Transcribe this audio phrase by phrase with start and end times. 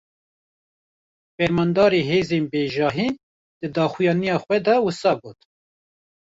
[1.35, 3.07] Fermandarê hêzên bejahî,
[3.59, 5.37] di daxuyaniya xwe de wisa got: